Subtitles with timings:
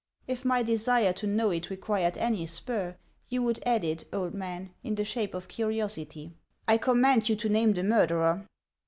[0.35, 2.97] "If my desire to know it required any spur,
[3.29, 6.33] you would add it, old man, in the shape of curiosity.
[6.67, 8.47] I command you to name the murderer."